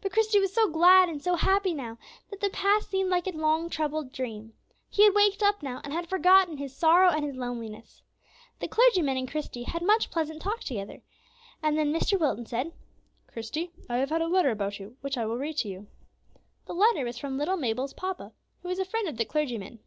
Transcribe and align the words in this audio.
But 0.00 0.10
Christie 0.10 0.40
was 0.40 0.52
so 0.52 0.66
glad 0.68 1.08
and 1.08 1.22
so 1.22 1.36
happy 1.36 1.74
now, 1.74 1.96
that 2.28 2.40
the 2.40 2.50
past 2.50 2.90
seemed 2.90 3.08
like 3.08 3.28
a 3.28 3.30
long, 3.30 3.70
troubled 3.70 4.10
dream. 4.10 4.52
He 4.88 5.04
had 5.04 5.14
waked 5.14 5.44
up 5.44 5.62
now, 5.62 5.80
and 5.84 5.92
had 5.92 6.08
forgotten 6.08 6.56
his 6.56 6.74
sorrow 6.74 7.08
and 7.08 7.24
his 7.24 7.36
loneliness. 7.36 8.02
The 8.58 8.66
clergyman 8.66 9.16
and 9.16 9.30
Christie 9.30 9.62
had 9.62 9.82
much 9.82 10.10
pleasant 10.10 10.42
talk 10.42 10.58
together, 10.64 11.02
and 11.62 11.78
then 11.78 11.92
Mr. 11.92 12.18
Wilton 12.18 12.46
said, 12.46 12.72
"Christie, 13.28 13.70
I 13.88 13.98
have 13.98 14.10
had 14.10 14.22
a 14.22 14.26
letter 14.26 14.50
about 14.50 14.80
you, 14.80 14.96
which 15.02 15.16
I 15.16 15.24
will 15.24 15.38
read 15.38 15.58
to 15.58 15.68
you." 15.68 15.86
The 16.66 16.74
letter 16.74 17.04
was 17.04 17.18
from 17.18 17.38
little 17.38 17.56
Mabel's 17.56 17.92
papa, 17.94 18.32
who 18.64 18.68
was 18.70 18.80
a 18.80 18.84
friend 18.84 19.06
of 19.08 19.18
the 19.18 19.24
clergyman. 19.24 19.78